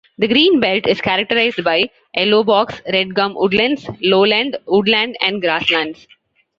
The 0.17 0.27
green 0.27 0.59
belt 0.59 0.87
is 0.87 0.99
characterised 0.99 1.63
by 1.63 1.91
Yellow 2.15 2.43
Box-Red 2.43 3.13
Gum 3.13 3.35
Woodlands, 3.35 3.87
lowland 4.01 4.57
woodland 4.65 5.15
and 5.21 5.39
grasslands. 5.43 6.07